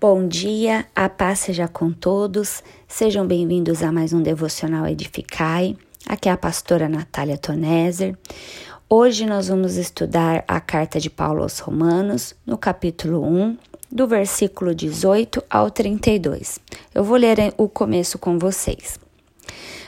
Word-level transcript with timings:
Bom 0.00 0.28
dia, 0.28 0.86
a 0.94 1.08
paz 1.08 1.40
seja 1.40 1.66
com 1.66 1.90
todos. 1.90 2.62
Sejam 2.86 3.26
bem-vindos 3.26 3.82
a 3.82 3.90
mais 3.90 4.12
um 4.12 4.22
devocional 4.22 4.86
Edificai. 4.86 5.76
Aqui 6.06 6.28
é 6.28 6.32
a 6.32 6.36
pastora 6.36 6.88
Natália 6.88 7.36
Toneser. 7.36 8.16
Hoje 8.88 9.26
nós 9.26 9.48
vamos 9.48 9.76
estudar 9.76 10.44
a 10.46 10.60
carta 10.60 11.00
de 11.00 11.10
Paulo 11.10 11.42
aos 11.42 11.58
Romanos, 11.58 12.32
no 12.46 12.56
capítulo 12.56 13.24
1, 13.24 13.58
do 13.90 14.06
versículo 14.06 14.72
18 14.72 15.42
ao 15.50 15.68
32. 15.68 16.60
Eu 16.94 17.02
vou 17.02 17.16
ler 17.16 17.52
o 17.56 17.68
começo 17.68 18.20
com 18.20 18.38
vocês. 18.38 19.00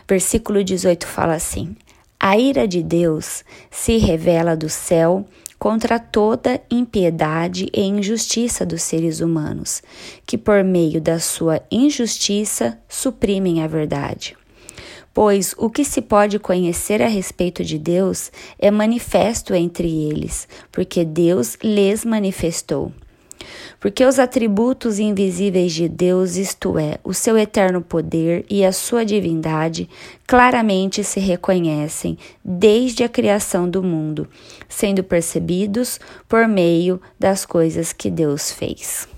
Versículo 0.08 0.64
18 0.64 1.06
fala 1.06 1.34
assim: 1.34 1.76
A 2.18 2.36
ira 2.36 2.66
de 2.66 2.82
Deus 2.82 3.44
se 3.70 3.96
revela 3.96 4.56
do 4.56 4.68
céu 4.68 5.24
contra 5.60 5.98
toda 5.98 6.58
impiedade 6.70 7.68
e 7.70 7.82
injustiça 7.82 8.64
dos 8.64 8.80
seres 8.80 9.20
humanos, 9.20 9.82
que 10.24 10.38
por 10.38 10.64
meio 10.64 11.02
da 11.02 11.18
sua 11.18 11.60
injustiça 11.70 12.78
suprimem 12.88 13.62
a 13.62 13.66
verdade. 13.66 14.38
Pois 15.12 15.54
o 15.58 15.68
que 15.68 15.84
se 15.84 16.00
pode 16.00 16.38
conhecer 16.38 17.02
a 17.02 17.08
respeito 17.08 17.62
de 17.62 17.78
Deus 17.78 18.32
é 18.58 18.70
manifesto 18.70 19.52
entre 19.52 19.86
eles, 19.86 20.48
porque 20.72 21.04
Deus 21.04 21.58
lhes 21.62 22.06
manifestou. 22.06 22.90
Porque 23.78 24.04
os 24.04 24.18
atributos 24.18 24.98
invisíveis 24.98 25.72
de 25.72 25.88
Deus, 25.88 26.36
isto 26.36 26.78
é, 26.78 26.98
o 27.02 27.14
seu 27.14 27.38
eterno 27.38 27.80
poder 27.80 28.44
e 28.48 28.64
a 28.64 28.72
sua 28.72 29.04
divindade, 29.04 29.88
claramente 30.26 31.02
se 31.02 31.18
reconhecem 31.18 32.18
desde 32.44 33.02
a 33.02 33.08
criação 33.08 33.68
do 33.68 33.82
mundo, 33.82 34.28
sendo 34.68 35.02
percebidos 35.02 35.98
por 36.28 36.46
meio 36.46 37.00
das 37.18 37.46
coisas 37.46 37.92
que 37.92 38.10
Deus 38.10 38.52
fez. 38.52 39.08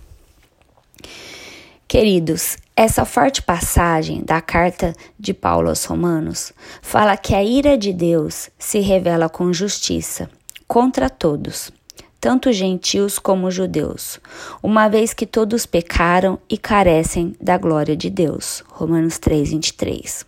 Queridos, 1.89 2.57
essa 2.75 3.05
forte 3.05 3.43
passagem 3.43 4.23
da 4.25 4.41
carta 4.41 4.95
de 5.19 5.35
Paulo 5.35 5.69
aos 5.69 5.85
Romanos 5.85 6.53
fala 6.81 7.19
que 7.19 7.35
a 7.35 7.45
ira 7.45 7.77
de 7.77 7.93
Deus 7.93 8.49
se 8.59 8.79
revela 8.81 9.29
com 9.29 9.53
justiça 9.53 10.31
contra 10.67 11.11
todos 11.11 11.71
tanto 12.23 12.53
gentios 12.53 13.19
como 13.19 13.51
judeus, 13.51 14.21
uma 14.63 14.89
vez 14.89 15.13
que 15.13 15.27
todos 15.27 15.67
pecaram 15.67 16.39
e 16.49 16.57
carecem 16.57 17.35
da 17.41 17.59
glória 17.59 17.97
de 17.97 18.09
Deus. 18.09 18.63
Romanos 18.69 19.19
3, 19.19 19.51
23. 19.51 20.25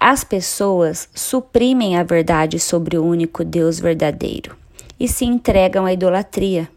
As 0.00 0.24
pessoas 0.24 1.08
suprimem 1.14 1.96
a 1.96 2.02
verdade 2.02 2.58
sobre 2.58 2.98
o 2.98 3.04
único 3.04 3.44
Deus 3.44 3.78
verdadeiro 3.78 4.56
e 4.98 5.06
se 5.06 5.24
entregam 5.24 5.86
à 5.86 5.92
idolatria. 5.92 6.68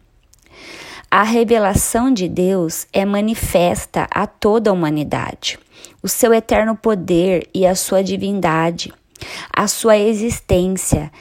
A 1.09 1.24
revelação 1.24 2.14
de 2.14 2.30
Deus 2.30 2.86
é 2.94 3.03
manifesta 3.03 4.08
a 4.12 4.28
toda 4.28 4.70
a 4.70 4.74
humanidade, 4.74 5.58
o 6.03 6.08
seu 6.08 6.31
eterno 6.31 6.78
poder 6.78 7.50
e 7.56 7.66
a 7.66 7.74
sua 7.74 8.03
divindade, 8.03 8.94
a 9.52 9.68
sua 9.68 9.98
existência 9.98 11.12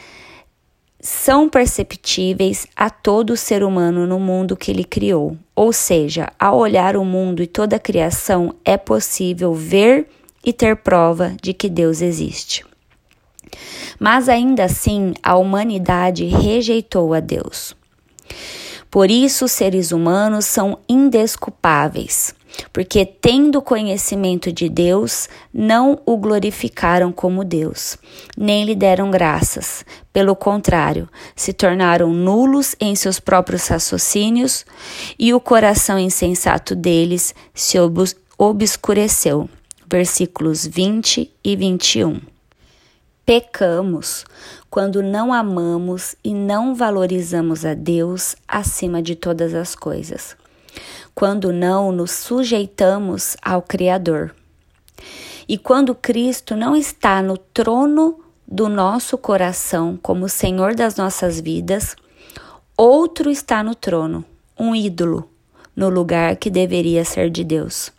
são 1.00 1.48
perceptíveis 1.48 2.66
a 2.74 2.90
todo 2.90 3.36
ser 3.36 3.62
humano 3.62 4.06
no 4.06 4.18
mundo 4.18 4.56
que 4.56 4.70
ele 4.70 4.84
criou. 4.84 5.36
Ou 5.54 5.72
seja, 5.72 6.32
ao 6.38 6.58
olhar 6.58 6.96
o 6.96 7.04
mundo 7.04 7.42
e 7.42 7.46
toda 7.46 7.76
a 7.76 7.80
criação, 7.80 8.54
é 8.64 8.76
possível 8.76 9.54
ver 9.54 10.08
e 10.44 10.52
ter 10.52 10.76
prova 10.76 11.36
de 11.40 11.52
que 11.52 11.68
Deus 11.68 12.00
existe. 12.00 12.64
Mas 13.98 14.28
ainda 14.28 14.64
assim, 14.64 15.14
a 15.22 15.36
humanidade 15.36 16.24
rejeitou 16.24 17.14
a 17.14 17.20
Deus. 17.20 17.76
Por 18.90 19.10
isso, 19.10 19.44
os 19.44 19.52
seres 19.52 19.92
humanos 19.92 20.46
são 20.46 20.78
indesculpáveis 20.88 22.34
porque, 22.72 23.04
tendo 23.04 23.62
conhecimento 23.62 24.52
de 24.52 24.68
Deus, 24.68 25.28
não 25.52 26.00
o 26.04 26.16
glorificaram 26.16 27.12
como 27.12 27.44
Deus, 27.44 27.96
nem 28.36 28.64
lhe 28.64 28.74
deram 28.74 29.10
graças. 29.10 29.84
Pelo 30.12 30.34
contrário, 30.34 31.08
se 31.36 31.52
tornaram 31.52 32.12
nulos 32.12 32.74
em 32.80 32.94
seus 32.94 33.20
próprios 33.20 33.66
raciocínios 33.68 34.64
e 35.18 35.32
o 35.32 35.40
coração 35.40 35.98
insensato 35.98 36.74
deles 36.74 37.34
se 37.54 37.78
obscureceu. 38.36 39.48
Versículos 39.90 40.66
20 40.66 41.32
e 41.42 41.56
21. 41.56 42.20
Pecamos 43.24 44.24
quando 44.68 45.02
não 45.02 45.32
amamos 45.32 46.14
e 46.22 46.34
não 46.34 46.74
valorizamos 46.74 47.64
a 47.64 47.72
Deus 47.74 48.36
acima 48.46 49.02
de 49.02 49.14
todas 49.14 49.54
as 49.54 49.74
coisas 49.74 50.36
quando 51.14 51.52
não 51.52 51.92
nos 51.92 52.12
sujeitamos 52.12 53.36
ao 53.42 53.62
Criador. 53.62 54.34
E 55.48 55.56
quando 55.56 55.94
Cristo 55.94 56.54
não 56.54 56.76
está 56.76 57.22
no 57.22 57.36
trono 57.36 58.20
do 58.46 58.68
nosso 58.68 59.16
coração 59.16 59.98
como 60.00 60.28
Senhor 60.28 60.74
das 60.74 60.96
nossas 60.96 61.40
vidas, 61.40 61.96
outro 62.76 63.30
está 63.30 63.62
no 63.62 63.74
trono, 63.74 64.24
um 64.58 64.74
ídolo, 64.74 65.28
no 65.74 65.88
lugar 65.88 66.36
que 66.36 66.50
deveria 66.50 67.04
ser 67.04 67.30
de 67.30 67.44
Deus. 67.44 67.92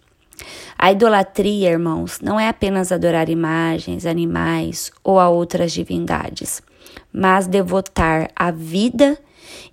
A 0.77 0.91
idolatria, 0.91 1.69
irmãos, 1.71 2.19
não 2.21 2.39
é 2.39 2.47
apenas 2.47 2.91
adorar 2.91 3.29
imagens, 3.29 4.05
animais 4.05 4.91
ou 5.03 5.19
a 5.19 5.27
outras 5.27 5.71
divindades, 5.71 6.61
mas 7.11 7.47
devotar 7.47 8.31
a 8.35 8.49
vida 8.49 9.17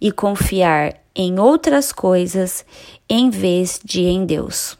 e 0.01 0.11
confiar 0.11 0.95
em 1.17 1.41
outras 1.41 1.91
coisas 1.91 2.65
em 3.09 3.31
vez 3.31 3.81
de 3.83 4.03
em 4.03 4.27
Deus. 4.27 4.77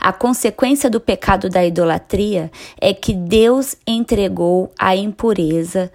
A 0.00 0.14
consequência 0.14 0.88
do 0.88 0.98
pecado 0.98 1.50
da 1.50 1.64
idolatria 1.64 2.50
é 2.80 2.94
que 2.94 3.12
Deus 3.12 3.76
entregou 3.86 4.72
à 4.78 4.96
impureza 4.96 5.92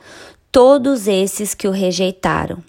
todos 0.51 1.07
esses 1.07 1.56
que 1.56 1.68
o 1.68 1.72
rejeitaram. 1.72 2.63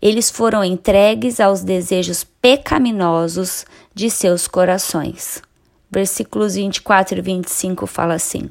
Eles 0.00 0.30
foram 0.30 0.62
entregues 0.62 1.40
aos 1.40 1.62
desejos 1.62 2.24
pecaminosos 2.24 3.64
de 3.94 4.10
seus 4.10 4.46
corações. 4.46 5.42
Versículos 5.90 6.56
24 6.56 7.18
e 7.18 7.22
25 7.22 7.86
fala 7.86 8.14
assim: 8.14 8.50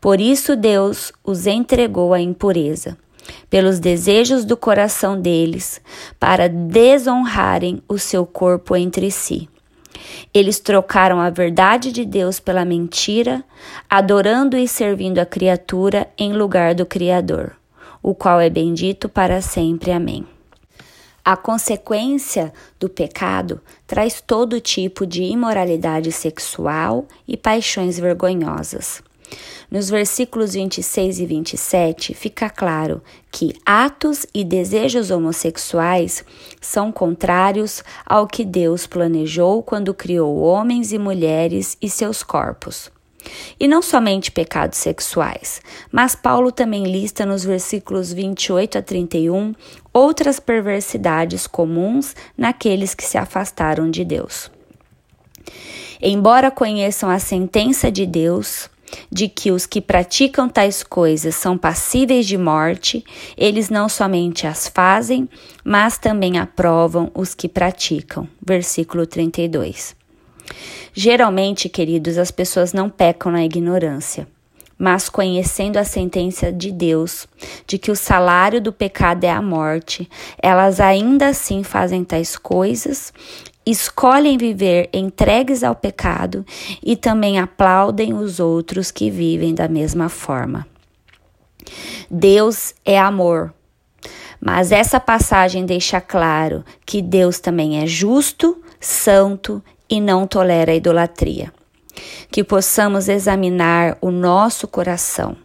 Por 0.00 0.20
isso 0.20 0.56
Deus 0.56 1.12
os 1.22 1.46
entregou 1.46 2.14
à 2.14 2.20
impureza 2.20 2.96
pelos 3.48 3.78
desejos 3.78 4.44
do 4.44 4.56
coração 4.56 5.20
deles, 5.20 5.80
para 6.18 6.48
desonrarem 6.48 7.82
o 7.88 7.98
seu 7.98 8.26
corpo 8.26 8.76
entre 8.76 9.10
si. 9.10 9.48
Eles 10.32 10.58
trocaram 10.58 11.20
a 11.20 11.30
verdade 11.30 11.92
de 11.92 12.04
Deus 12.04 12.40
pela 12.40 12.64
mentira, 12.64 13.44
adorando 13.88 14.56
e 14.56 14.66
servindo 14.66 15.18
a 15.18 15.26
criatura 15.26 16.08
em 16.18 16.32
lugar 16.32 16.74
do 16.74 16.86
Criador, 16.86 17.56
o 18.02 18.14
qual 18.14 18.40
é 18.40 18.48
bendito 18.48 19.08
para 19.08 19.40
sempre. 19.40 19.92
Amém. 19.92 20.26
A 21.24 21.36
consequência 21.36 22.52
do 22.80 22.88
pecado 22.88 23.60
traz 23.86 24.20
todo 24.20 24.60
tipo 24.60 25.06
de 25.06 25.22
imoralidade 25.22 26.10
sexual 26.10 27.06
e 27.28 27.36
paixões 27.36 27.96
vergonhosas. 27.96 29.00
Nos 29.70 29.88
versículos 29.88 30.52
26 30.54 31.18
e 31.18 31.26
27 31.26 32.14
fica 32.14 32.50
claro 32.50 33.02
que 33.30 33.54
atos 33.64 34.26
e 34.34 34.44
desejos 34.44 35.10
homossexuais 35.10 36.24
são 36.60 36.92
contrários 36.92 37.82
ao 38.04 38.26
que 38.26 38.44
Deus 38.44 38.86
planejou 38.86 39.62
quando 39.62 39.94
criou 39.94 40.38
homens 40.38 40.92
e 40.92 40.98
mulheres 40.98 41.76
e 41.80 41.88
seus 41.88 42.22
corpos. 42.22 42.90
E 43.58 43.68
não 43.68 43.80
somente 43.80 44.30
pecados 44.30 44.78
sexuais, 44.78 45.62
mas 45.90 46.14
Paulo 46.14 46.50
também 46.50 46.84
lista 46.84 47.24
nos 47.24 47.44
versículos 47.44 48.12
28 48.12 48.78
a 48.78 48.82
31 48.82 49.54
outras 49.92 50.40
perversidades 50.40 51.46
comuns 51.46 52.14
naqueles 52.36 52.94
que 52.94 53.04
se 53.04 53.16
afastaram 53.16 53.90
de 53.90 54.04
Deus. 54.04 54.50
Embora 56.00 56.50
conheçam 56.50 57.08
a 57.08 57.20
sentença 57.20 57.90
de 57.90 58.04
Deus, 58.04 58.68
de 59.10 59.28
que 59.28 59.50
os 59.50 59.66
que 59.66 59.80
praticam 59.80 60.48
tais 60.48 60.82
coisas 60.82 61.34
são 61.34 61.56
passíveis 61.56 62.26
de 62.26 62.36
morte, 62.36 63.04
eles 63.36 63.70
não 63.70 63.88
somente 63.88 64.46
as 64.46 64.68
fazem, 64.68 65.28
mas 65.64 65.98
também 65.98 66.38
aprovam 66.38 67.10
os 67.14 67.34
que 67.34 67.48
praticam. 67.48 68.28
Versículo 68.44 69.06
32. 69.06 69.96
Geralmente, 70.92 71.68
queridos, 71.68 72.18
as 72.18 72.30
pessoas 72.30 72.72
não 72.72 72.90
pecam 72.90 73.32
na 73.32 73.44
ignorância, 73.44 74.28
mas 74.78 75.08
conhecendo 75.08 75.78
a 75.78 75.84
sentença 75.84 76.52
de 76.52 76.70
Deus, 76.70 77.26
de 77.66 77.78
que 77.78 77.90
o 77.90 77.96
salário 77.96 78.60
do 78.60 78.72
pecado 78.72 79.24
é 79.24 79.30
a 79.30 79.40
morte, 79.40 80.08
elas 80.42 80.80
ainda 80.80 81.28
assim 81.28 81.62
fazem 81.62 82.04
tais 82.04 82.36
coisas 82.36 83.12
escolhem 83.64 84.36
viver 84.36 84.88
entregues 84.92 85.62
ao 85.62 85.74
pecado 85.74 86.44
e 86.82 86.96
também 86.96 87.38
aplaudem 87.38 88.12
os 88.14 88.40
outros 88.40 88.90
que 88.90 89.10
vivem 89.10 89.54
da 89.54 89.68
mesma 89.68 90.08
forma. 90.08 90.66
Deus 92.10 92.74
é 92.84 92.98
amor, 92.98 93.54
mas 94.40 94.72
essa 94.72 94.98
passagem 94.98 95.64
deixa 95.64 96.00
claro 96.00 96.64
que 96.84 97.00
Deus 97.00 97.38
também 97.38 97.80
é 97.80 97.86
justo, 97.86 98.60
santo 98.80 99.62
e 99.88 100.00
não 100.00 100.26
tolera 100.26 100.72
a 100.72 100.74
idolatria. 100.74 101.52
Que 102.30 102.42
possamos 102.42 103.08
examinar 103.08 103.96
o 104.00 104.10
nosso 104.10 104.66
coração, 104.66 105.36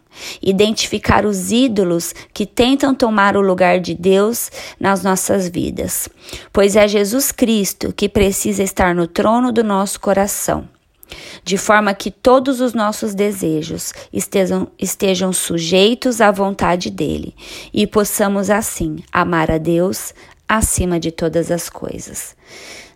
identificar 0.42 1.24
os 1.24 1.50
ídolos 1.50 2.14
que 2.32 2.46
tentam 2.46 2.94
tomar 2.94 3.36
o 3.36 3.40
lugar 3.40 3.80
de 3.80 3.94
Deus 3.94 4.50
nas 4.78 5.02
nossas 5.02 5.48
vidas, 5.48 6.08
pois 6.52 6.76
é 6.76 6.86
Jesus 6.86 7.32
Cristo 7.32 7.92
que 7.92 8.08
precisa 8.08 8.62
estar 8.62 8.94
no 8.94 9.06
trono 9.06 9.52
do 9.52 9.64
nosso 9.64 10.00
coração 10.00 10.68
de 11.44 11.56
forma 11.56 11.94
que 11.94 12.10
todos 12.10 12.60
os 12.60 12.74
nossos 12.74 13.14
desejos 13.14 13.92
estejam, 14.12 14.68
estejam 14.78 15.32
sujeitos 15.32 16.20
à 16.20 16.30
vontade 16.30 16.90
dele 16.90 17.34
e 17.72 17.86
possamos 17.86 18.50
assim 18.50 18.98
amar 19.12 19.50
a 19.50 19.58
Deus 19.58 20.12
acima 20.48 20.98
de 20.98 21.10
todas 21.10 21.50
as 21.50 21.68
coisas. 21.68 22.36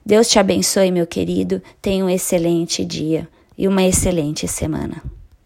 Deus 0.05 0.29
te 0.29 0.39
abençoe, 0.39 0.91
meu 0.91 1.07
querido. 1.07 1.63
Tenha 1.81 2.05
um 2.05 2.11
excelente 2.11 2.85
dia 2.85 3.29
e 3.57 3.69
uma 3.69 3.85
excelente 3.85 4.49
semana. 4.49 5.03